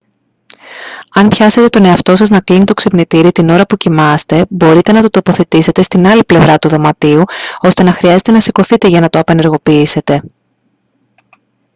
αν 1.15 1.27
πιάσετε 1.27 1.67
τον 1.67 1.85
εαυτό 1.85 2.15
σας 2.15 2.29
να 2.29 2.41
κλείνει 2.41 2.63
το 2.63 2.73
ξυπνητήρι 2.73 3.31
την 3.31 3.49
ώρα 3.49 3.65
που 3.65 3.77
κοιμάστε 3.77 4.45
μπορείτε 4.49 4.91
να 4.91 5.01
το 5.01 5.09
τοποθετήσετε 5.09 5.81
στην 5.81 6.07
άλλη 6.07 6.23
πλευρά 6.23 6.59
του 6.59 6.67
δωματίου 6.69 7.23
ώστε 7.61 7.83
να 7.83 7.91
χρειάζεται 7.91 8.31
να 8.31 8.39
σηκωθείτε 8.41 8.87
για 8.87 8.99
να 8.99 9.09
το 9.09 9.19
απενεργοποιήσετε 9.19 10.21